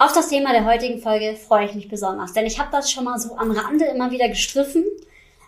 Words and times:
Auf 0.00 0.12
das 0.12 0.28
Thema 0.28 0.52
der 0.52 0.64
heutigen 0.64 1.00
Folge 1.00 1.34
freue 1.34 1.66
ich 1.66 1.74
mich 1.74 1.88
besonders, 1.88 2.32
denn 2.32 2.46
ich 2.46 2.60
habe 2.60 2.70
das 2.70 2.88
schon 2.88 3.02
mal 3.02 3.18
so 3.18 3.36
am 3.36 3.50
Rande 3.50 3.84
immer 3.86 4.12
wieder 4.12 4.28
gestriffen, 4.28 4.84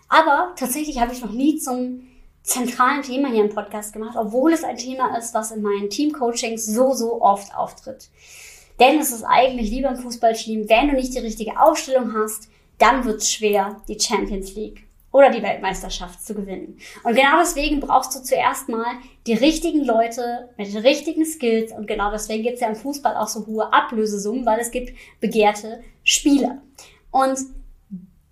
aber 0.09 0.51
tatsächlich 0.57 0.99
habe 0.99 1.13
ich 1.13 1.21
noch 1.21 1.31
nie 1.31 1.57
zum 1.57 2.05
zentralen 2.43 3.01
Thema 3.01 3.29
hier 3.29 3.45
im 3.45 3.55
Podcast 3.55 3.93
gemacht, 3.93 4.17
obwohl 4.17 4.51
es 4.51 4.65
ein 4.65 4.75
Thema 4.75 5.17
ist, 5.17 5.33
was 5.33 5.51
in 5.51 5.61
meinen 5.61 5.89
Teamcoachings 5.89 6.65
so, 6.65 6.91
so 6.91 7.21
oft 7.21 7.55
auftritt. 7.55 8.09
Denn 8.77 8.99
es 8.99 9.13
ist 9.13 9.23
eigentlich 9.23 9.71
wie 9.71 9.83
beim 9.83 9.95
Fußballteam, 9.95 10.67
wenn 10.67 10.89
du 10.89 10.95
nicht 10.95 11.13
die 11.15 11.19
richtige 11.19 11.57
Aufstellung 11.57 12.13
hast, 12.13 12.49
dann 12.77 13.05
wird 13.05 13.21
es 13.21 13.31
schwer, 13.31 13.81
die 13.87 14.01
Champions 14.01 14.53
League 14.55 14.85
oder 15.11 15.29
die 15.29 15.43
Weltmeisterschaft 15.43 16.25
zu 16.25 16.33
gewinnen. 16.33 16.77
Und 17.03 17.15
genau 17.15 17.39
deswegen 17.39 17.79
brauchst 17.79 18.15
du 18.15 18.23
zuerst 18.23 18.69
mal 18.69 18.95
die 19.27 19.33
richtigen 19.33 19.83
Leute 19.83 20.49
mit 20.57 20.73
den 20.73 20.81
richtigen 20.81 21.25
Skills. 21.25 21.71
Und 21.71 21.87
genau 21.87 22.11
deswegen 22.11 22.43
gibt 22.43 22.55
es 22.55 22.61
ja 22.61 22.67
im 22.67 22.75
Fußball 22.75 23.17
auch 23.17 23.27
so 23.27 23.45
hohe 23.45 23.71
Ablösesummen, 23.73 24.45
weil 24.45 24.59
es 24.59 24.71
gibt 24.71 24.97
begehrte 25.19 25.83
Spieler. 26.03 26.61
Und 27.11 27.39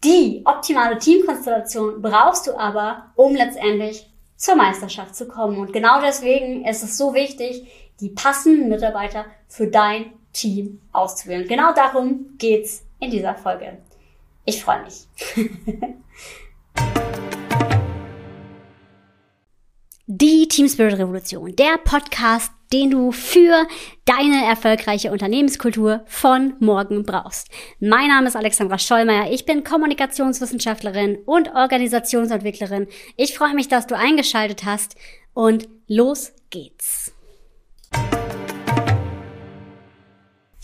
die 0.04 0.42
optimale 0.46 0.98
Teamkonstellation 0.98 2.02
brauchst 2.02 2.48
du 2.48 2.58
aber, 2.58 3.12
um 3.16 3.36
letztendlich 3.36 4.10
zur 4.38 4.56
Meisterschaft 4.56 5.16
zu 5.16 5.28
kommen. 5.28 5.58
Und 5.58 5.74
genau 5.74 6.00
deswegen 6.00 6.66
ist 6.66 6.82
es 6.82 6.98
so 6.98 7.14
wichtig, 7.14 7.68
die 8.00 8.10
passenden 8.10 8.70
Mitarbeiter 8.70 9.26
für 9.50 9.68
dein 9.68 10.14
Team 10.32 10.80
auszuwählen. 10.94 11.46
Genau 11.46 11.74
darum 11.74 12.38
geht's 12.38 12.84
in 13.02 13.12
dieser 13.12 13.36
Folge. 13.36 13.80
Ich 14.46 14.64
freue 14.64 14.84
mich. 14.84 15.08
Die 20.12 20.48
Team 20.48 20.68
Spirit 20.68 20.98
Revolution, 20.98 21.56
der 21.56 21.78
Podcast, 21.78 22.52
den 22.74 22.90
du 22.90 23.12
für 23.12 23.68
deine 24.06 24.44
erfolgreiche 24.44 25.12
Unternehmenskultur 25.12 26.02
von 26.08 26.56
morgen 26.60 27.04
brauchst. 27.04 27.48
Mein 27.80 28.08
Name 28.08 28.28
ist 28.28 28.36
Alexandra 28.36 28.80
Schollmeier, 28.80 29.32
ich 29.32 29.46
bin 29.46 29.64
Kommunikationswissenschaftlerin 29.64 31.20
und 31.28 31.54
Organisationsentwicklerin. 31.54 32.88
Ich 33.18 33.38
freue 33.38 33.54
mich, 33.54 33.68
dass 33.68 33.86
du 33.86 33.96
eingeschaltet 33.96 34.66
hast 34.66 34.96
und 35.36 35.70
los 35.86 36.32
geht's. 36.50 37.12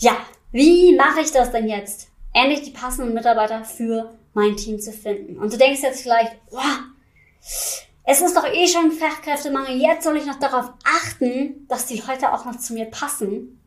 Ja, 0.00 0.16
wie 0.50 0.92
mache 0.96 1.20
ich 1.20 1.30
das 1.30 1.52
denn 1.52 1.68
jetzt? 1.68 2.08
Endlich 2.32 2.62
die 2.62 2.72
passenden 2.72 3.14
Mitarbeiter 3.14 3.62
für 3.62 4.12
mein 4.34 4.56
Team 4.56 4.80
zu 4.80 4.90
finden. 4.90 5.38
Und 5.38 5.52
du 5.52 5.56
denkst 5.56 5.82
jetzt 5.82 6.02
vielleicht, 6.02 6.32
wow, 6.50 6.80
es 8.06 8.20
ist 8.20 8.36
doch 8.36 8.46
eh 8.46 8.68
schon 8.68 8.92
Fachkräftemangel, 8.92 9.80
jetzt 9.80 10.04
soll 10.04 10.16
ich 10.16 10.26
noch 10.26 10.38
darauf 10.38 10.72
achten, 10.84 11.66
dass 11.68 11.86
die 11.86 12.00
Leute 12.06 12.32
auch 12.32 12.44
noch 12.44 12.56
zu 12.56 12.72
mir 12.72 12.86
passen. 12.86 13.60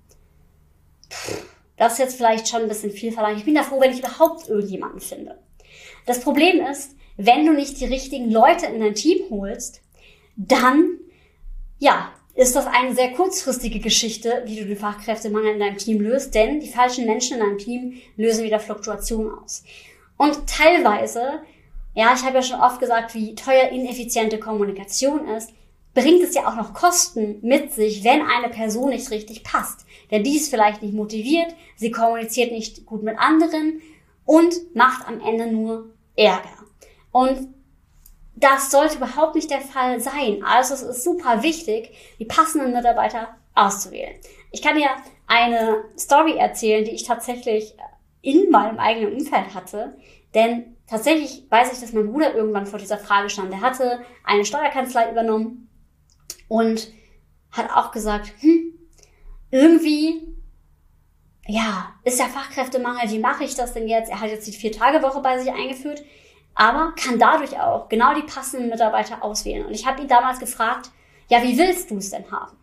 Das 1.76 1.94
ist 1.94 2.00
jetzt 2.00 2.16
vielleicht 2.16 2.48
schon 2.48 2.62
ein 2.62 2.70
bisschen 2.70 2.92
viel 2.92 3.12
verlangt. 3.12 3.38
Ich 3.38 3.46
bin 3.46 3.56
da 3.56 3.64
froh, 3.64 3.82
wenn 3.82 3.92
ich 3.92 4.00
überhaupt 4.00 4.48
irgendjemanden 4.48 5.02
finde. 5.02 5.38
Das 6.06 6.22
Problem 6.22 6.66
ist, 6.66 6.96
wenn 7.18 7.46
du 7.46 7.54
nicht 7.54 7.82
die 7.82 7.86
richtigen 7.86 8.32
Leute 8.32 8.66
in 8.68 8.80
dein 8.80 8.96
Team 8.96 9.30
holst, 9.30 9.82
dann, 10.38 10.98
ja, 11.78 12.14
ist 12.34 12.56
das 12.56 12.66
eine 12.66 12.96
sehr 12.96 13.12
kurzfristige 13.12 13.80
Geschichte, 13.80 14.44
wie 14.46 14.56
du 14.56 14.66
den 14.66 14.78
Fachkräftemangel 14.78 15.54
in 15.54 15.60
deinem 15.60 15.78
Team 15.78 16.00
löst, 16.00 16.34
denn 16.34 16.62
die 16.62 16.70
falschen 16.70 17.06
Menschen 17.06 17.38
in 17.38 17.44
deinem 17.44 17.58
Team 17.58 18.02
lösen 18.16 18.46
wieder 18.46 18.62
Fluktuationen 18.62 19.38
aus. 19.38 19.64
Und 20.16 20.48
teilweise 20.48 21.42
ja, 22.00 22.14
ich 22.16 22.24
habe 22.24 22.36
ja 22.36 22.42
schon 22.42 22.62
oft 22.62 22.80
gesagt, 22.80 23.14
wie 23.14 23.36
teuer 23.36 23.68
ineffiziente 23.72 24.40
Kommunikation 24.40 25.28
ist, 25.28 25.52
bringt 25.94 26.24
es 26.24 26.34
ja 26.34 26.48
auch 26.48 26.56
noch 26.56 26.74
Kosten 26.74 27.40
mit 27.42 27.74
sich, 27.74 28.06
wenn 28.06 28.22
eine 28.22 28.48
Person 28.48 28.92
nicht 28.92 29.12
richtig 29.12 29.44
passt. 29.44 29.86
Denn 30.10 30.24
die 30.24 30.38
ist 30.38 30.50
vielleicht 30.50 30.82
nicht 30.82 30.94
motiviert, 30.94 31.54
sie 31.76 31.92
kommuniziert 31.92 32.54
nicht 32.54 32.86
gut 32.86 33.04
mit 33.04 33.20
anderen 33.20 33.82
und 34.24 34.54
macht 34.74 35.10
am 35.10 35.20
Ende 35.20 35.48
nur 35.48 35.90
Ärger. 36.16 36.48
Und 37.12 37.54
das 38.38 38.72
sollte 38.72 38.96
überhaupt 38.96 39.36
nicht 39.36 39.52
der 39.52 39.60
Fall 39.60 40.00
sein. 40.00 40.42
Also 40.46 40.76
es 40.76 40.82
ist 40.82 41.04
super 41.04 41.44
wichtig, 41.44 41.92
die 42.18 42.24
passenden 42.24 42.72
Mitarbeiter 42.72 43.36
auszuwählen. 43.56 44.16
Ich 44.52 44.62
kann 44.62 44.78
dir 44.78 44.88
eine 45.28 45.84
Story 45.98 46.38
erzählen, 46.38 46.86
die 46.86 46.92
ich 46.92 47.04
tatsächlich 47.04 47.76
in 48.22 48.50
meinem 48.50 48.80
eigenen 48.80 49.14
Umfeld 49.14 49.54
hatte. 49.54 49.98
Denn 50.34 50.78
tatsächlich 50.88 51.46
weiß 51.50 51.74
ich, 51.74 51.80
dass 51.80 51.94
mein 51.94 52.12
Bruder 52.12 52.36
irgendwann 52.36 52.68
vor 52.68 52.80
dieser 52.80 52.98
Frage 52.98 53.30
stand. 53.30 53.52
Er 53.52 53.62
hatte 53.62 54.00
eine 54.24 54.46
Steuerkanzlei 54.46 55.12
übernommen 55.12 55.70
und 56.48 56.92
hat 57.52 57.72
auch 57.72 57.92
gesagt, 57.92 58.34
hm, 58.40 58.78
irgendwie, 59.52 60.28
ja, 61.48 61.94
ist 62.04 62.20
ja 62.20 62.26
Fachkräftemangel, 62.26 63.10
wie 63.10 63.20
mache 63.20 63.44
ich 63.44 63.56
das 63.56 63.74
denn 63.74 63.88
jetzt? 63.88 64.12
Er 64.12 64.22
hat 64.22 64.30
jetzt 64.30 64.48
die 64.48 64.52
Vier-Tage-Woche 64.52 65.22
bei 65.22 65.40
sich 65.40 65.52
eingeführt, 65.52 66.04
aber 66.54 66.94
kann 66.96 67.18
dadurch 67.18 67.60
auch 67.60 67.90
genau 67.90 68.14
die 68.14 68.24
passenden 68.24 68.70
Mitarbeiter 68.70 69.24
auswählen. 69.24 69.66
Und 69.66 69.74
ich 69.74 69.88
habe 69.88 70.02
ihn 70.02 70.08
damals 70.08 70.40
gefragt, 70.40 70.92
ja, 71.28 71.42
wie 71.42 71.58
willst 71.58 71.90
du 71.90 71.98
es 71.98 72.12
denn 72.12 72.30
haben? 72.32 72.56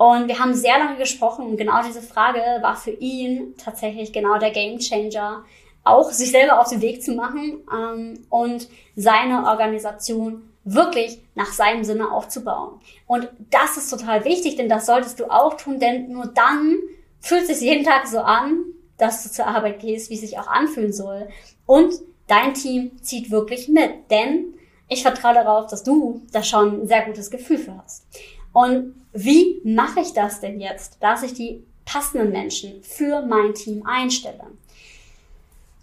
Und 0.00 0.28
wir 0.28 0.38
haben 0.38 0.54
sehr 0.54 0.78
lange 0.78 0.96
gesprochen 0.96 1.44
und 1.44 1.58
genau 1.58 1.82
diese 1.86 2.00
Frage 2.00 2.40
war 2.62 2.74
für 2.74 2.90
ihn 2.90 3.54
tatsächlich 3.62 4.14
genau 4.14 4.38
der 4.38 4.50
Game 4.50 4.78
Changer, 4.78 5.44
auch 5.84 6.10
sich 6.10 6.30
selber 6.30 6.58
auf 6.58 6.70
den 6.70 6.80
Weg 6.80 7.02
zu 7.02 7.12
machen 7.12 7.58
ähm, 7.70 8.24
und 8.30 8.66
seine 8.96 9.44
Organisation 9.44 10.48
wirklich 10.64 11.18
nach 11.34 11.52
seinem 11.52 11.84
Sinne 11.84 12.12
aufzubauen. 12.12 12.80
Und 13.06 13.28
das 13.50 13.76
ist 13.76 13.90
total 13.90 14.24
wichtig, 14.24 14.56
denn 14.56 14.70
das 14.70 14.86
solltest 14.86 15.20
du 15.20 15.30
auch 15.30 15.58
tun, 15.58 15.78
denn 15.78 16.10
nur 16.10 16.28
dann 16.28 16.78
fühlt 17.20 17.42
es 17.42 17.58
sich 17.58 17.60
jeden 17.60 17.84
Tag 17.84 18.06
so 18.06 18.20
an, 18.20 18.64
dass 18.96 19.22
du 19.22 19.30
zur 19.30 19.48
Arbeit 19.48 19.80
gehst, 19.80 20.08
wie 20.08 20.14
es 20.14 20.22
sich 20.22 20.38
auch 20.38 20.48
anfühlen 20.48 20.94
soll. 20.94 21.28
Und 21.66 21.92
dein 22.26 22.54
Team 22.54 23.02
zieht 23.02 23.30
wirklich 23.30 23.68
mit, 23.68 24.10
denn 24.10 24.54
ich 24.88 25.02
vertraue 25.02 25.34
darauf, 25.34 25.66
dass 25.66 25.84
du 25.84 26.22
da 26.32 26.42
schon 26.42 26.84
ein 26.84 26.88
sehr 26.88 27.04
gutes 27.04 27.30
Gefühl 27.30 27.58
für 27.58 27.76
hast. 27.76 28.06
Und 28.54 28.94
wie 29.12 29.60
mache 29.64 30.00
ich 30.00 30.12
das 30.12 30.40
denn 30.40 30.60
jetzt, 30.60 30.98
dass 31.00 31.22
ich 31.22 31.34
die 31.34 31.64
passenden 31.84 32.30
Menschen 32.30 32.82
für 32.82 33.22
mein 33.22 33.54
Team 33.54 33.84
einstelle? 33.84 34.46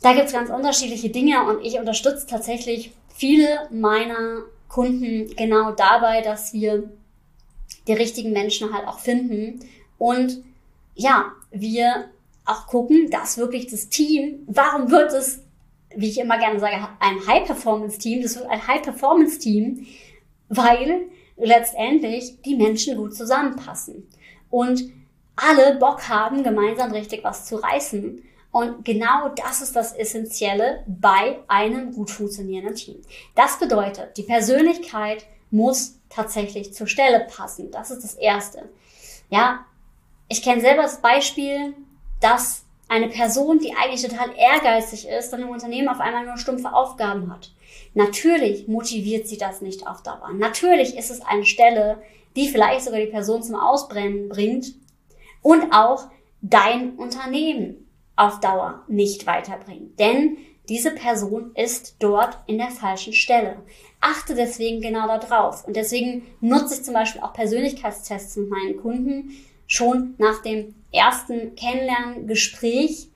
Da 0.01 0.13
gibt's 0.13 0.33
ganz 0.33 0.49
unterschiedliche 0.49 1.09
Dinge 1.09 1.43
und 1.43 1.65
ich 1.65 1.79
unterstütze 1.79 2.27
tatsächlich 2.27 2.91
viele 3.13 3.67
meiner 3.71 4.43
Kunden 4.69 5.35
genau 5.35 5.71
dabei, 5.71 6.21
dass 6.21 6.53
wir 6.53 6.89
die 7.87 7.93
richtigen 7.93 8.31
Menschen 8.31 8.73
halt 8.73 8.87
auch 8.87 8.99
finden 8.99 9.59
und 9.97 10.43
ja, 10.95 11.31
wir 11.51 12.09
auch 12.45 12.67
gucken, 12.67 13.09
dass 13.09 13.37
wirklich 13.37 13.67
das 13.67 13.89
Team, 13.89 14.43
warum 14.47 14.89
wird 14.89 15.11
es, 15.13 15.43
wie 15.95 16.09
ich 16.09 16.19
immer 16.19 16.37
gerne 16.37 16.59
sage, 16.59 16.75
ein 16.99 17.27
High-Performance-Team, 17.27 18.21
das 18.21 18.35
wird 18.35 18.49
ein 18.49 18.65
High-Performance-Team, 18.65 19.85
weil 20.49 21.09
letztendlich 21.37 22.41
die 22.41 22.55
Menschen 22.55 22.97
gut 22.97 23.15
zusammenpassen 23.15 24.07
und 24.49 24.83
alle 25.35 25.75
Bock 25.75 26.09
haben, 26.09 26.43
gemeinsam 26.43 26.91
richtig 26.91 27.23
was 27.23 27.45
zu 27.45 27.57
reißen 27.57 28.23
und 28.51 28.85
genau 28.85 29.29
das 29.29 29.61
ist 29.61 29.75
das 29.75 29.93
Essentielle 29.93 30.83
bei 30.87 31.37
einem 31.47 31.93
gut 31.93 32.09
funktionierenden 32.09 32.75
Team. 32.75 33.01
Das 33.35 33.59
bedeutet, 33.59 34.17
die 34.17 34.23
Persönlichkeit 34.23 35.25
muss 35.51 35.99
tatsächlich 36.09 36.73
zur 36.73 36.87
Stelle 36.87 37.27
passen. 37.29 37.71
Das 37.71 37.91
ist 37.91 38.03
das 38.03 38.15
Erste. 38.15 38.67
Ja, 39.29 39.65
ich 40.27 40.41
kenne 40.41 40.61
selber 40.61 40.83
das 40.83 41.01
Beispiel, 41.01 41.75
dass 42.19 42.63
eine 42.89 43.09
Person, 43.09 43.59
die 43.59 43.75
eigentlich 43.75 44.01
total 44.01 44.31
ehrgeizig 44.35 45.07
ist, 45.07 45.31
dann 45.31 45.41
im 45.41 45.49
Unternehmen 45.49 45.89
auf 45.89 45.99
einmal 45.99 46.25
nur 46.25 46.37
stumpfe 46.37 46.73
Aufgaben 46.73 47.31
hat. 47.31 47.51
Natürlich 47.97 48.67
motiviert 48.67 49.27
sie 49.27 49.39
das 49.39 49.61
nicht 49.61 49.87
auf 49.87 50.03
Dauer. 50.03 50.29
Natürlich 50.31 50.95
ist 50.95 51.09
es 51.09 51.21
eine 51.21 51.45
Stelle, 51.45 51.97
die 52.35 52.47
vielleicht 52.47 52.85
sogar 52.85 52.99
die 52.99 53.07
Person 53.07 53.41
zum 53.41 53.55
Ausbrennen 53.55 54.29
bringt 54.29 54.75
und 55.41 55.71
auch 55.73 56.07
dein 56.43 56.91
Unternehmen 56.91 57.87
auf 58.15 58.39
Dauer 58.39 58.83
nicht 58.87 59.25
weiterbringt. 59.25 59.99
Denn 59.99 60.37
diese 60.69 60.91
Person 60.91 61.53
ist 61.55 61.95
dort 61.97 62.37
in 62.45 62.59
der 62.59 62.69
falschen 62.69 63.13
Stelle. 63.13 63.63
Achte 63.99 64.35
deswegen 64.35 64.79
genau 64.79 65.07
darauf. 65.07 65.65
Und 65.65 65.75
deswegen 65.75 66.21
nutze 66.39 66.75
ich 66.75 66.83
zum 66.83 66.93
Beispiel 66.93 67.21
auch 67.21 67.33
Persönlichkeitstests 67.33 68.37
mit 68.37 68.49
meinen 68.51 68.77
Kunden 68.77 69.31
schon 69.65 70.13
nach 70.19 70.43
dem 70.43 70.75
ersten 70.91 71.55
Kennenlerngespräch, 71.55 73.07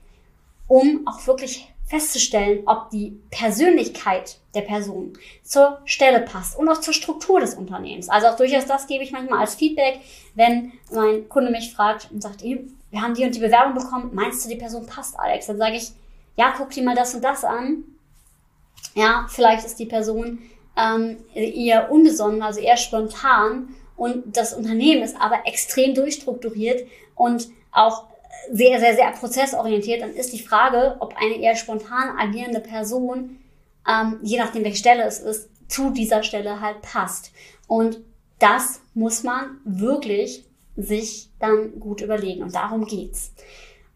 um 0.67 1.06
auch 1.06 1.27
wirklich 1.27 1.71
festzustellen, 1.91 2.63
ob 2.67 2.89
die 2.89 3.19
Persönlichkeit 3.31 4.38
der 4.55 4.61
Person 4.61 5.11
zur 5.43 5.79
Stelle 5.83 6.21
passt 6.21 6.57
und 6.57 6.69
auch 6.69 6.79
zur 6.79 6.93
Struktur 6.93 7.41
des 7.41 7.53
Unternehmens. 7.53 8.07
Also 8.07 8.27
auch 8.27 8.38
durchaus 8.38 8.65
das 8.65 8.88
gebe 8.88 9.03
ich 9.03 9.11
manchmal 9.11 9.39
als 9.39 9.55
Feedback, 9.55 9.99
wenn 10.33 10.71
mein 10.93 11.27
Kunde 11.27 11.51
mich 11.51 11.73
fragt 11.73 12.09
und 12.09 12.21
sagt, 12.21 12.43
wir 12.43 13.01
haben 13.01 13.13
die 13.13 13.25
und 13.25 13.35
die 13.35 13.41
Bewerbung 13.41 13.73
bekommen, 13.73 14.11
meinst 14.13 14.45
du, 14.45 14.49
die 14.49 14.55
Person 14.55 14.85
passt, 14.85 15.19
Alex? 15.19 15.47
Dann 15.47 15.57
sage 15.57 15.75
ich, 15.75 15.91
ja, 16.38 16.53
guck 16.57 16.69
dir 16.69 16.83
mal 16.83 16.95
das 16.95 17.13
und 17.13 17.25
das 17.25 17.43
an. 17.43 17.83
Ja, 18.95 19.27
vielleicht 19.29 19.65
ist 19.65 19.77
die 19.77 19.85
Person 19.85 20.39
ähm, 20.77 21.17
eher 21.33 21.91
unbesonnen, 21.91 22.41
also 22.41 22.61
eher 22.61 22.77
spontan 22.77 23.75
und 23.97 24.37
das 24.37 24.53
Unternehmen 24.53 25.03
ist 25.03 25.19
aber 25.19 25.41
extrem 25.45 25.94
durchstrukturiert 25.94 26.87
und 27.15 27.49
auch 27.73 28.05
sehr, 28.51 28.80
sehr, 28.80 28.95
sehr 28.95 29.12
prozessorientiert, 29.12 30.01
dann 30.01 30.13
ist 30.13 30.33
die 30.33 30.42
Frage, 30.42 30.98
ob 31.00 31.16
eine 31.16 31.36
eher 31.36 31.56
spontan 31.56 32.18
agierende 32.18 32.60
Person, 32.60 33.38
ähm, 33.88 34.19
je 34.22 34.38
nachdem 34.38 34.63
welche 34.63 34.78
Stelle 34.78 35.04
es 35.04 35.19
ist, 35.19 35.50
zu 35.68 35.92
dieser 35.92 36.24
Stelle 36.24 36.62
halt 36.62 36.81
passt. 36.81 37.31
Und 37.68 38.01
das 38.39 38.81
muss 38.94 39.24
man 39.24 39.57
wirklich 39.63 40.45
sich 40.75 41.30
dann 41.39 41.80
gut 41.80 42.01
überlegen. 42.01 42.44
Und 42.44 42.56
darum 42.56 42.86
geht's. 42.86 43.31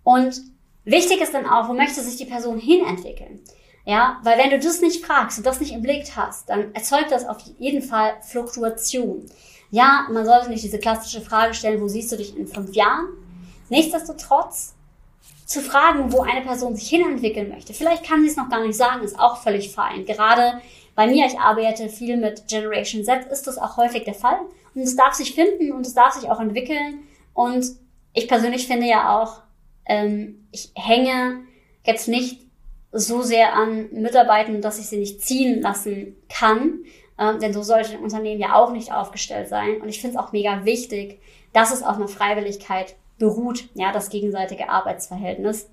Und 0.04 0.42
wichtig 0.84 1.22
ist 1.22 1.34
dann 1.34 1.46
auch, 1.46 1.68
wo 1.68 1.74
möchte 1.74 2.02
sich 2.02 2.18
die 2.18 2.26
Person 2.26 2.60
hinentwickeln? 2.60 3.42
Ja, 3.86 4.20
weil 4.24 4.38
wenn 4.38 4.50
du 4.50 4.60
das 4.60 4.82
nicht 4.82 5.06
fragst 5.06 5.38
und 5.38 5.46
das 5.46 5.60
nicht 5.60 5.74
im 5.74 5.82
Blick 5.82 6.06
hast, 6.16 6.50
dann 6.50 6.74
erzeugt 6.74 7.12
das 7.12 7.28
auf 7.28 7.38
jeden 7.60 7.84
Fall 7.84 8.14
Fluktuation. 8.22 9.26
Ja, 9.70 10.08
man 10.12 10.26
sollte 10.26 10.50
nicht 10.50 10.64
diese 10.64 10.80
klassische 10.80 11.22
Frage 11.22 11.54
stellen, 11.54 11.82
wo 11.82 11.88
siehst 11.88 12.12
du 12.12 12.18
dich 12.18 12.36
in 12.36 12.48
fünf 12.48 12.74
Jahren? 12.74 13.10
Nichtsdestotrotz 13.69 14.75
zu 15.45 15.62
fragen, 15.62 16.12
wo 16.12 16.21
eine 16.21 16.41
Person 16.41 16.75
sich 16.75 16.89
hinentwickeln 16.89 17.50
möchte. 17.50 17.73
Vielleicht 17.73 18.03
kann 18.03 18.21
sie 18.21 18.29
es 18.29 18.35
noch 18.35 18.50
gar 18.50 18.65
nicht 18.65 18.75
sagen, 18.75 19.03
ist 19.03 19.19
auch 19.19 19.38
völlig 19.38 19.71
fein. 19.71 20.06
Gerade 20.06 20.59
bei 20.95 21.07
mir, 21.07 21.25
ich 21.25 21.39
arbeite 21.39 21.89
viel 21.89 22.17
mit 22.17 22.47
Generation 22.47 23.03
Z, 23.03 23.25
ist 23.31 23.47
das 23.47 23.57
auch 23.57 23.77
häufig 23.77 24.06
der 24.06 24.15
Fall. 24.15 24.39
Und 24.73 24.81
es 24.81 24.95
darf 24.95 25.13
sich 25.13 25.35
finden 25.35 25.71
und 25.71 25.85
es 25.85 25.94
darf 25.94 26.13
sich 26.13 26.29
auch 26.29 26.39
entwickeln. 26.39 27.03
Und 27.33 27.65
ich 28.13 28.27
persönlich 28.27 28.65
finde 28.67 28.88
ja 28.88 29.17
auch, 29.17 29.41
ähm, 29.85 30.47
ich 30.51 30.71
hänge 30.75 31.41
jetzt 31.85 32.07
nicht 32.07 32.41
so 32.91 33.21
sehr 33.21 33.53
an 33.53 33.89
Mitarbeitern, 33.91 34.62
dass 34.62 34.79
ich 34.79 34.88
sie 34.88 34.97
nicht 34.97 35.21
ziehen 35.21 35.62
lassen 35.62 36.15
kann. 36.29 36.85
Ähm, 37.19 37.39
denn 37.39 37.53
so 37.53 37.62
sollte 37.62 37.94
ein 37.94 38.03
Unternehmen 38.03 38.41
ja 38.41 38.56
auch 38.56 38.71
nicht 38.71 38.91
aufgestellt 38.91 39.47
sein. 39.47 39.81
Und 39.81 39.89
ich 39.89 40.01
finde 40.01 40.17
es 40.17 40.23
auch 40.23 40.31
mega 40.31 40.65
wichtig, 40.65 41.19
dass 41.53 41.73
es 41.73 41.83
auf 41.83 41.97
einer 41.97 42.07
Freiwilligkeit 42.07 42.95
beruht, 43.17 43.65
ja, 43.73 43.91
das 43.91 44.09
gegenseitige 44.09 44.69
Arbeitsverhältnis. 44.69 45.69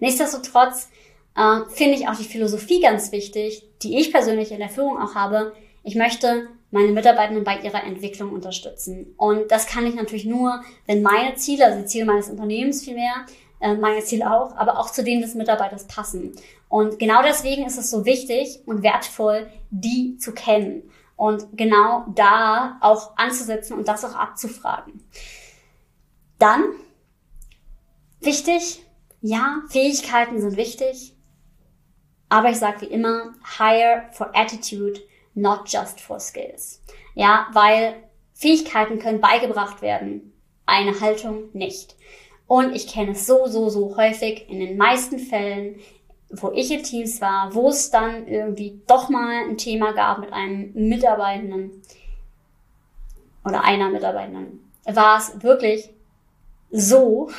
Nichtsdestotrotz 0.00 0.88
äh, 1.36 1.60
finde 1.70 1.94
ich 1.96 2.08
auch 2.08 2.16
die 2.16 2.24
Philosophie 2.24 2.80
ganz 2.80 3.12
wichtig, 3.12 3.64
die 3.82 3.98
ich 3.98 4.12
persönlich 4.12 4.52
in 4.52 4.58
der 4.58 4.68
Führung 4.68 4.98
auch 4.98 5.14
habe. 5.14 5.52
Ich 5.82 5.94
möchte 5.94 6.48
meine 6.70 6.92
Mitarbeitenden 6.92 7.44
bei 7.44 7.58
ihrer 7.58 7.84
Entwicklung 7.84 8.32
unterstützen. 8.32 9.14
Und 9.16 9.50
das 9.50 9.66
kann 9.66 9.86
ich 9.86 9.94
natürlich 9.94 10.24
nur, 10.24 10.62
wenn 10.86 11.02
meine 11.02 11.34
Ziele, 11.34 11.66
also 11.66 11.80
die 11.80 11.86
Ziele 11.86 12.06
meines 12.06 12.30
Unternehmens 12.30 12.82
vielmehr, 12.84 13.26
äh, 13.60 13.74
meine 13.74 14.02
Ziele 14.02 14.30
auch, 14.30 14.56
aber 14.56 14.78
auch 14.78 14.90
zu 14.90 15.04
denen 15.04 15.22
des 15.22 15.34
Mitarbeiters 15.34 15.86
passen. 15.86 16.32
Und 16.68 16.98
genau 16.98 17.22
deswegen 17.22 17.66
ist 17.66 17.78
es 17.78 17.90
so 17.90 18.04
wichtig 18.04 18.60
und 18.66 18.82
wertvoll, 18.82 19.46
die 19.70 20.16
zu 20.16 20.32
kennen 20.32 20.82
und 21.16 21.46
genau 21.56 22.06
da 22.14 22.78
auch 22.80 23.16
anzusetzen 23.16 23.74
und 23.78 23.86
das 23.86 24.04
auch 24.04 24.14
abzufragen. 24.14 25.04
Dann, 26.42 26.64
wichtig, 28.18 28.84
ja, 29.20 29.62
Fähigkeiten 29.68 30.40
sind 30.40 30.56
wichtig, 30.56 31.14
aber 32.28 32.50
ich 32.50 32.56
sage 32.56 32.80
wie 32.80 32.86
immer, 32.86 33.34
hire 33.58 34.08
for 34.10 34.34
attitude, 34.34 35.00
not 35.34 35.68
just 35.68 36.00
for 36.00 36.18
skills. 36.18 36.82
Ja, 37.14 37.46
weil 37.52 37.94
Fähigkeiten 38.34 38.98
können 38.98 39.20
beigebracht 39.20 39.82
werden, 39.82 40.32
eine 40.66 41.00
Haltung 41.00 41.44
nicht. 41.52 41.94
Und 42.48 42.74
ich 42.74 42.88
kenne 42.88 43.12
es 43.12 43.24
so, 43.24 43.46
so, 43.46 43.68
so 43.68 43.96
häufig 43.96 44.48
in 44.48 44.58
den 44.58 44.76
meisten 44.76 45.20
Fällen, 45.20 45.78
wo 46.28 46.50
ich 46.50 46.72
in 46.72 46.82
Teams 46.82 47.20
war, 47.20 47.54
wo 47.54 47.68
es 47.68 47.92
dann 47.92 48.26
irgendwie 48.26 48.82
doch 48.88 49.08
mal 49.08 49.48
ein 49.48 49.58
Thema 49.58 49.92
gab 49.92 50.18
mit 50.18 50.32
einem 50.32 50.72
Mitarbeitenden 50.74 51.82
oder 53.44 53.62
einer 53.62 53.90
Mitarbeitenden, 53.90 54.68
war 54.86 55.18
es 55.18 55.40
wirklich 55.40 55.88
so, 56.72 57.30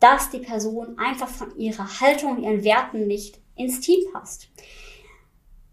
dass 0.00 0.30
die 0.30 0.40
Person 0.40 0.98
einfach 0.98 1.28
von 1.28 1.56
ihrer 1.56 2.00
Haltung, 2.00 2.42
ihren 2.42 2.64
Werten 2.64 3.06
nicht 3.06 3.38
ins 3.56 3.80
Team 3.80 4.00
passt. 4.12 4.48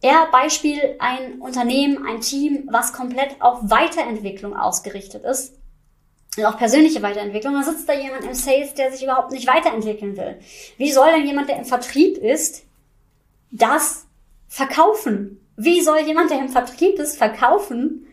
Ja, 0.04 0.28
Beispiel 0.32 0.96
ein 1.00 1.42
Unternehmen, 1.42 2.06
ein 2.08 2.22
Team, 2.22 2.68
was 2.72 2.94
komplett 2.94 3.42
auf 3.42 3.60
Weiterentwicklung 3.64 4.56
ausgerichtet 4.56 5.24
ist, 5.26 5.58
und 6.38 6.46
auch 6.46 6.58
persönliche 6.58 7.02
Weiterentwicklung. 7.02 7.54
Da 7.54 7.64
sitzt 7.64 7.90
da 7.90 7.94
jemand 7.94 8.24
im 8.24 8.34
Sales, 8.34 8.74
der 8.74 8.92
sich 8.92 9.04
überhaupt 9.04 9.32
nicht 9.32 9.48
weiterentwickeln 9.48 10.16
will. 10.16 10.40
Wie 10.78 10.92
soll 10.92 11.12
denn 11.12 11.26
jemand, 11.26 11.50
der 11.50 11.58
im 11.58 11.66
Vertrieb 11.66 12.18
ist, 12.18 12.64
das 13.52 14.06
verkaufen? 14.48 15.46
Wie 15.58 15.82
soll 15.82 16.00
jemand, 16.00 16.32
der 16.32 16.40
im 16.40 16.50
Vertrieb 16.50 16.98
ist, 17.00 17.18
verkaufen, 17.18 18.08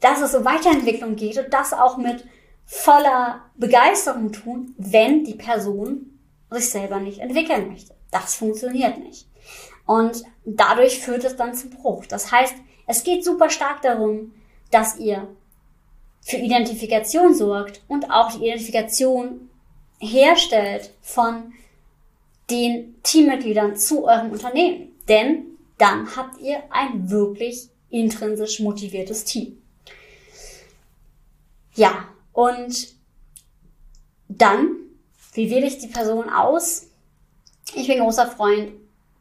dass 0.00 0.20
es 0.20 0.34
um 0.34 0.44
Weiterentwicklung 0.44 1.16
geht 1.16 1.38
und 1.38 1.52
das 1.52 1.72
auch 1.72 1.96
mit 1.96 2.24
voller 2.70 3.40
Begeisterung 3.56 4.30
tun, 4.30 4.74
wenn 4.76 5.24
die 5.24 5.34
Person 5.34 6.18
sich 6.50 6.68
selber 6.68 7.00
nicht 7.00 7.18
entwickeln 7.18 7.68
möchte. 7.68 7.94
Das 8.10 8.34
funktioniert 8.34 8.98
nicht. 8.98 9.26
Und 9.86 10.22
dadurch 10.44 11.00
führt 11.00 11.24
es 11.24 11.34
dann 11.34 11.54
zum 11.54 11.70
Bruch. 11.70 12.04
Das 12.04 12.30
heißt, 12.30 12.54
es 12.86 13.04
geht 13.04 13.24
super 13.24 13.48
stark 13.48 13.80
darum, 13.80 14.34
dass 14.70 14.98
ihr 14.98 15.28
für 16.20 16.36
Identifikation 16.36 17.34
sorgt 17.34 17.80
und 17.88 18.10
auch 18.10 18.32
die 18.32 18.44
Identifikation 18.44 19.48
herstellt 19.98 20.92
von 21.00 21.54
den 22.50 22.96
Teammitgliedern 23.02 23.76
zu 23.76 24.04
eurem 24.04 24.30
Unternehmen. 24.30 24.92
Denn 25.08 25.46
dann 25.78 26.14
habt 26.16 26.38
ihr 26.38 26.62
ein 26.68 27.08
wirklich 27.08 27.70
intrinsisch 27.88 28.60
motiviertes 28.60 29.24
Team. 29.24 29.62
Ja, 31.74 32.08
und 32.38 32.94
dann, 34.28 34.76
wie 35.32 35.50
wähle 35.50 35.66
ich 35.66 35.78
die 35.78 35.88
Person 35.88 36.30
aus? 36.30 36.86
Ich 37.74 37.88
bin 37.88 37.98
großer 37.98 38.28
Freund 38.28 38.74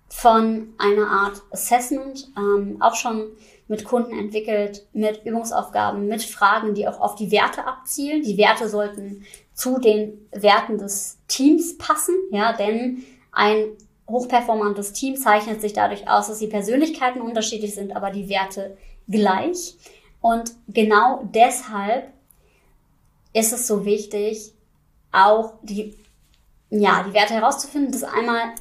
von 0.07 0.75
einer 0.77 1.07
Art 1.07 1.41
Assessment, 1.49 2.27
ähm, 2.37 2.77
auch 2.79 2.93
schon 2.93 3.31
mit 3.67 3.85
Kunden 3.85 4.15
entwickelt, 4.15 4.85
mit 4.93 5.25
Übungsaufgaben, 5.25 6.07
mit 6.07 6.21
Fragen, 6.21 6.75
die 6.75 6.87
auch 6.87 7.01
auf 7.01 7.15
die 7.15 7.31
Werte 7.31 7.65
abzielen. 7.65 8.21
Die 8.21 8.37
Werte 8.37 8.69
sollten 8.69 9.25
zu 9.55 9.79
den 9.79 10.29
Werten 10.29 10.77
des 10.77 11.17
Teams 11.27 11.75
passen, 11.79 12.13
ja, 12.29 12.53
denn 12.53 13.03
ein 13.31 13.69
hochperformantes 14.07 14.93
Team 14.93 15.15
zeichnet 15.15 15.61
sich 15.61 15.73
dadurch 15.73 16.07
aus, 16.07 16.27
dass 16.27 16.37
die 16.37 16.45
Persönlichkeiten 16.45 17.21
unterschiedlich 17.21 17.73
sind, 17.73 17.95
aber 17.95 18.11
die 18.11 18.29
Werte 18.29 18.77
gleich. 19.07 19.75
Und 20.21 20.51
genau 20.67 21.27
deshalb 21.33 22.13
ist 23.37 23.53
es 23.53 23.67
so 23.67 23.85
wichtig, 23.85 24.53
auch 25.11 25.53
die, 25.61 25.97
ja, 26.69 27.03
die 27.07 27.13
Werte 27.13 27.33
herauszufinden, 27.33 27.91
das 27.91 28.03
einmal 28.03 28.53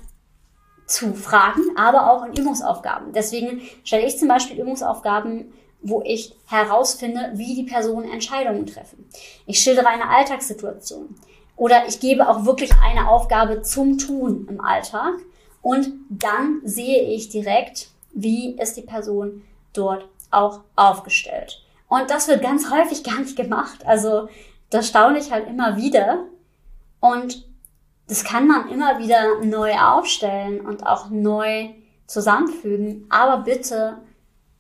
zu 0.87 1.15
Fragen, 1.15 1.63
aber 1.77 2.11
auch 2.11 2.25
in 2.25 2.35
Übungsaufgaben. 2.35 3.13
Deswegen 3.13 3.61
stelle 3.83 4.07
ich 4.07 4.19
zum 4.19 4.29
Beispiel 4.29 4.61
Übungsaufgaben, 4.61 5.53
wo 5.83 6.03
ich 6.03 6.35
herausfinde, 6.47 7.33
wie 7.35 7.55
die 7.55 7.65
Personen 7.65 8.11
Entscheidungen 8.11 8.67
treffen. 8.67 9.09
Ich 9.47 9.61
schildere 9.61 9.89
eine 9.89 10.09
Alltagssituation. 10.09 11.17
Oder 11.57 11.89
ich 11.89 12.01
gebe 12.01 12.29
auch 12.29 12.45
wirklich 12.45 12.71
eine 12.83 13.09
Aufgabe 13.09 13.63
zum 13.63 13.99
Tun 13.99 14.47
im 14.49 14.61
Alltag. 14.61 15.15
Und 15.63 15.89
dann 16.11 16.61
sehe 16.65 17.03
ich 17.03 17.29
direkt, 17.31 17.89
wie 18.13 18.57
ist 18.57 18.77
die 18.77 18.83
Person 18.83 19.43
dort 19.73 20.09
auch 20.31 20.61
aufgestellt. 20.77 21.63
Und 21.89 22.11
das 22.11 22.29
wird 22.29 22.43
ganz 22.43 22.71
häufig 22.71 23.03
gar 23.05 23.21
nicht 23.21 23.37
gemacht. 23.37 23.85
Also 23.87 24.29
das 24.71 24.89
staune 24.89 25.19
ich 25.19 25.31
halt 25.31 25.49
immer 25.49 25.77
wieder. 25.77 26.25
Und 27.01 27.47
das 28.09 28.25
kann 28.25 28.47
man 28.47 28.69
immer 28.69 28.99
wieder 28.99 29.41
neu 29.43 29.75
aufstellen 29.79 30.61
und 30.61 30.87
auch 30.87 31.11
neu 31.11 31.71
zusammenfügen. 32.07 33.07
Aber 33.09 33.43
bitte 33.43 33.99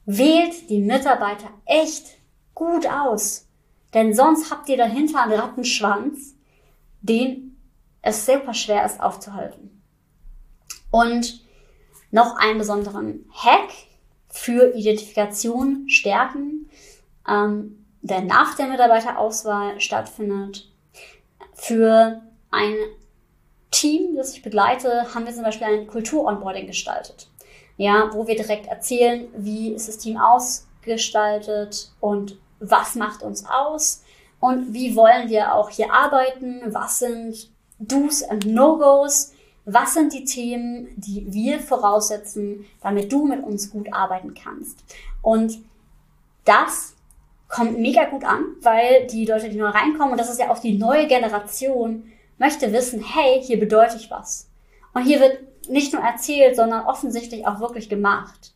wählt 0.04 0.68
die 0.70 0.80
Mitarbeiter 0.80 1.48
echt 1.64 2.06
gut 2.54 2.86
aus. 2.86 3.46
Denn 3.94 4.14
sonst 4.14 4.50
habt 4.50 4.68
ihr 4.68 4.76
dahinter 4.76 5.22
einen 5.22 5.38
Rattenschwanz, 5.40 6.34
den 7.00 7.56
es 8.02 8.26
super 8.26 8.54
schwer 8.54 8.84
ist 8.84 9.00
aufzuhalten. 9.00 9.82
Und 10.90 11.44
noch 12.10 12.36
einen 12.36 12.58
besonderen 12.58 13.28
Hack 13.32 13.70
für 14.28 14.74
Identifikation 14.76 15.88
stärken, 15.88 16.70
ähm, 17.28 17.85
der 18.06 18.22
nach 18.22 18.54
der 18.54 18.68
Mitarbeiterauswahl 18.68 19.80
stattfindet. 19.80 20.70
Für 21.54 22.22
ein 22.50 22.74
Team, 23.70 24.16
das 24.16 24.32
ich 24.32 24.42
begleite, 24.42 25.12
haben 25.14 25.26
wir 25.26 25.34
zum 25.34 25.42
Beispiel 25.42 25.66
ein 25.66 25.86
Kultur-Onboarding 25.86 26.66
gestaltet. 26.66 27.28
Ja, 27.76 28.10
wo 28.12 28.26
wir 28.26 28.36
direkt 28.36 28.68
erzählen, 28.68 29.28
wie 29.36 29.72
ist 29.72 29.88
das 29.88 29.98
Team 29.98 30.18
ausgestaltet 30.18 31.92
und 32.00 32.38
was 32.58 32.94
macht 32.94 33.22
uns 33.22 33.44
aus 33.44 34.02
und 34.40 34.72
wie 34.72 34.96
wollen 34.96 35.28
wir 35.28 35.54
auch 35.54 35.68
hier 35.68 35.92
arbeiten, 35.92 36.62
was 36.66 37.00
sind 37.00 37.50
Do's 37.78 38.22
und 38.22 38.46
No-Gos, 38.46 39.32
was 39.66 39.94
sind 39.94 40.12
die 40.14 40.24
Themen, 40.24 40.88
die 40.96 41.26
wir 41.28 41.60
voraussetzen, 41.60 42.64
damit 42.80 43.12
du 43.12 43.26
mit 43.26 43.42
uns 43.44 43.70
gut 43.70 43.92
arbeiten 43.92 44.32
kannst. 44.32 44.78
Und 45.20 45.58
das 46.44 46.95
kommt 47.48 47.78
mega 47.78 48.04
gut 48.06 48.24
an, 48.24 48.44
weil 48.60 49.06
die 49.06 49.24
Leute, 49.24 49.48
die 49.48 49.56
neu 49.56 49.68
reinkommen, 49.68 50.12
und 50.12 50.18
das 50.18 50.30
ist 50.30 50.40
ja 50.40 50.50
auch 50.50 50.58
die 50.58 50.76
neue 50.76 51.06
Generation, 51.06 52.10
möchte 52.38 52.72
wissen, 52.72 53.02
hey, 53.02 53.42
hier 53.42 53.58
bedeutet 53.58 54.00
ich 54.00 54.10
was. 54.10 54.48
Und 54.94 55.02
hier 55.02 55.20
wird 55.20 55.38
nicht 55.68 55.92
nur 55.92 56.02
erzählt, 56.02 56.56
sondern 56.56 56.86
offensichtlich 56.86 57.46
auch 57.46 57.60
wirklich 57.60 57.88
gemacht. 57.88 58.52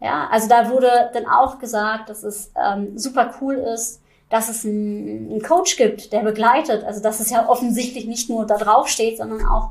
Ja, 0.00 0.28
also 0.30 0.48
da 0.48 0.70
wurde 0.70 1.10
dann 1.14 1.26
auch 1.26 1.58
gesagt, 1.58 2.10
dass 2.10 2.22
es 2.22 2.52
ähm, 2.62 2.98
super 2.98 3.34
cool 3.40 3.54
ist, 3.54 4.02
dass 4.28 4.48
es 4.48 4.64
einen, 4.64 5.30
einen 5.30 5.42
Coach 5.42 5.76
gibt, 5.76 6.12
der 6.12 6.20
begleitet. 6.20 6.84
Also 6.84 7.00
dass 7.00 7.20
es 7.20 7.30
ja 7.30 7.48
offensichtlich 7.48 8.06
nicht 8.06 8.28
nur 8.28 8.46
da 8.46 8.58
drauf 8.58 8.88
steht, 8.88 9.18
sondern 9.18 9.46
auch 9.46 9.70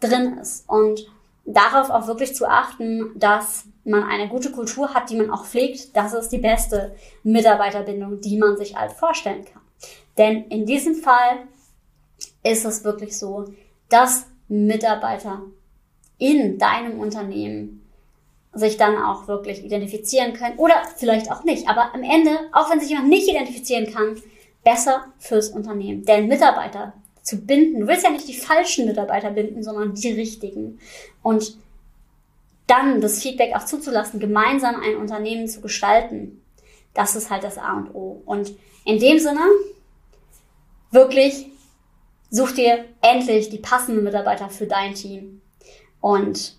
drin 0.00 0.38
ist. 0.38 0.68
Und 0.68 1.06
darauf 1.52 1.90
auch 1.90 2.06
wirklich 2.06 2.34
zu 2.34 2.46
achten, 2.46 3.18
dass 3.18 3.64
man 3.84 4.04
eine 4.04 4.28
gute 4.28 4.52
Kultur 4.52 4.92
hat, 4.92 5.10
die 5.10 5.16
man 5.16 5.30
auch 5.30 5.46
pflegt, 5.46 5.96
das 5.96 6.12
ist 6.12 6.28
die 6.28 6.38
beste 6.38 6.94
Mitarbeiterbindung, 7.22 8.20
die 8.20 8.36
man 8.36 8.56
sich 8.56 8.76
halt 8.76 8.92
vorstellen 8.92 9.44
kann. 9.44 9.62
Denn 10.18 10.44
in 10.48 10.66
diesem 10.66 10.96
Fall 10.96 11.46
ist 12.42 12.64
es 12.64 12.84
wirklich 12.84 13.16
so, 13.16 13.46
dass 13.88 14.26
Mitarbeiter 14.48 15.42
in 16.18 16.58
deinem 16.58 16.98
Unternehmen 16.98 17.88
sich 18.52 18.76
dann 18.76 19.00
auch 19.00 19.28
wirklich 19.28 19.64
identifizieren 19.64 20.32
können 20.32 20.58
oder 20.58 20.74
vielleicht 20.96 21.30
auch 21.30 21.44
nicht. 21.44 21.68
Aber 21.68 21.94
am 21.94 22.02
Ende, 22.02 22.30
auch 22.52 22.70
wenn 22.70 22.80
sich 22.80 22.90
jemand 22.90 23.08
nicht 23.08 23.28
identifizieren 23.28 23.92
kann, 23.92 24.20
besser 24.64 25.06
fürs 25.18 25.50
Unternehmen. 25.50 26.04
Denn 26.04 26.26
Mitarbeiter 26.26 26.92
zu 27.28 27.36
binden, 27.36 27.80
du 27.80 27.86
willst 27.86 28.04
ja 28.04 28.10
nicht 28.10 28.26
die 28.26 28.36
falschen 28.36 28.86
Mitarbeiter 28.86 29.30
binden, 29.30 29.62
sondern 29.62 29.94
die 29.94 30.12
richtigen. 30.12 30.80
Und 31.22 31.58
dann 32.66 33.00
das 33.00 33.22
Feedback 33.22 33.54
auch 33.54 33.64
zuzulassen, 33.64 34.18
gemeinsam 34.18 34.76
ein 34.80 34.96
Unternehmen 34.96 35.46
zu 35.46 35.60
gestalten, 35.60 36.42
das 36.94 37.16
ist 37.16 37.30
halt 37.30 37.44
das 37.44 37.58
A 37.58 37.76
und 37.76 37.94
O. 37.94 38.22
Und 38.24 38.52
in 38.84 38.98
dem 38.98 39.18
Sinne, 39.18 39.40
wirklich, 40.90 41.50
such 42.30 42.52
dir 42.52 42.86
endlich 43.02 43.50
die 43.50 43.58
passenden 43.58 44.04
Mitarbeiter 44.04 44.48
für 44.48 44.66
dein 44.66 44.94
Team. 44.94 45.42
Und 46.00 46.56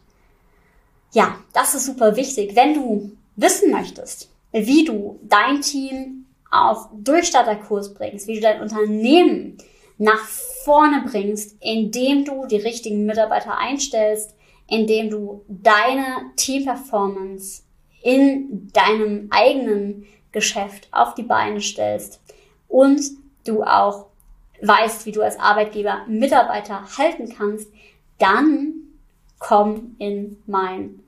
ja, 1.13 1.39
das 1.53 1.73
ist 1.73 1.87
super 1.87 2.15
wichtig. 2.15 2.55
Wenn 2.55 2.75
du 2.75 3.11
wissen 3.35 3.71
möchtest, 3.71 4.29
wie 4.51 4.85
du 4.85 5.19
dein 5.23 5.61
Team 5.61 6.25
auf 6.51 6.89
Durchstarterkurs 6.93 7.95
bringst, 7.95 8.27
wie 8.27 8.35
du 8.35 8.41
dein 8.41 8.61
Unternehmen 8.61 9.57
nach 9.99 10.25
vorne 10.63 11.03
bringst, 11.05 11.55
indem 11.59 12.25
du 12.25 12.47
die 12.47 12.57
richtigen 12.57 13.05
Mitarbeiter 13.05 13.57
einstellst, 13.57 14.33
indem 14.67 15.09
du 15.09 15.43
deine 15.47 16.31
Teamperformance 16.35 17.63
in 18.01 18.71
deinem 18.73 19.27
eigenen 19.29 20.05
Geschäft 20.31 20.87
auf 20.91 21.15
die 21.15 21.23
Beine 21.23 21.59
stellst 21.59 22.21
und 22.67 23.01
du 23.45 23.63
auch 23.63 24.05
weißt, 24.61 25.05
wie 25.05 25.11
du 25.11 25.21
als 25.21 25.39
Arbeitgeber 25.39 26.05
Mitarbeiter 26.07 26.97
halten 26.97 27.33
kannst, 27.35 27.69
dann 28.19 28.73
komm 29.37 29.95
in 29.99 30.41
mein 30.45 31.01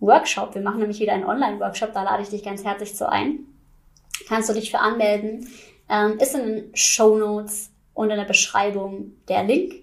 Workshop. 0.00 0.54
Wir 0.54 0.62
machen 0.62 0.80
nämlich 0.80 1.00
wieder 1.00 1.12
einen 1.12 1.24
Online-Workshop, 1.24 1.94
da 1.94 2.02
lade 2.02 2.22
ich 2.22 2.28
dich 2.28 2.42
ganz 2.42 2.64
herzlich 2.64 2.94
zu 2.94 3.08
ein. 3.08 3.40
Kannst 4.28 4.48
du 4.48 4.54
dich 4.54 4.70
für 4.70 4.80
anmelden. 4.80 5.48
Ähm, 5.88 6.18
ist 6.18 6.34
in 6.34 6.46
den 6.46 6.76
Show 6.76 7.16
Notes 7.16 7.70
und 7.94 8.10
in 8.10 8.16
der 8.16 8.24
Beschreibung 8.24 9.12
der 9.28 9.44
Link. 9.44 9.74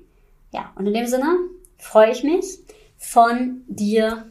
Ja, 0.53 0.72
und 0.75 0.86
in 0.86 0.94
dem 0.94 1.08
Sinne 1.08 1.38
freue 1.77 2.12
ich 2.12 2.24
mich, 2.24 2.60
von 2.98 3.63
dir 3.68 4.30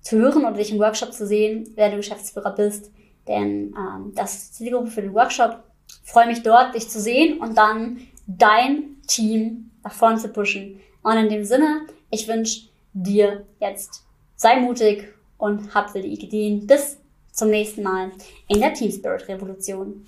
zu 0.00 0.18
hören 0.18 0.44
oder 0.44 0.56
dich 0.56 0.72
im 0.72 0.78
Workshop 0.78 1.12
zu 1.12 1.26
sehen, 1.26 1.70
wer 1.74 1.90
du 1.90 1.96
Geschäftsführer 1.96 2.54
bist. 2.54 2.90
Denn 3.26 3.74
ähm, 3.76 4.12
das 4.14 4.34
ist 4.34 4.50
die 4.50 4.64
Zielgruppe 4.64 4.90
für 4.90 5.02
den 5.02 5.14
Workshop. 5.14 5.62
Ich 6.04 6.10
freue 6.10 6.26
mich 6.26 6.42
dort, 6.42 6.74
dich 6.74 6.88
zu 6.88 7.00
sehen 7.00 7.38
und 7.40 7.56
dann 7.56 8.00
dein 8.26 8.96
Team 9.06 9.70
nach 9.82 9.92
vorne 9.92 10.18
zu 10.18 10.28
pushen. 10.28 10.80
Und 11.02 11.16
in 11.16 11.28
dem 11.28 11.44
Sinne, 11.44 11.86
ich 12.10 12.28
wünsche 12.28 12.68
dir 12.92 13.46
jetzt, 13.60 14.04
sei 14.36 14.60
mutig 14.60 15.08
und 15.38 15.74
hab 15.74 15.94
wilde 15.94 16.08
Ideen. 16.08 16.66
Bis 16.66 16.98
zum 17.32 17.50
nächsten 17.50 17.82
Mal 17.82 18.12
in 18.48 18.60
der 18.60 18.74
Team 18.74 18.90
Spirit 18.90 19.26
Revolution. 19.28 20.06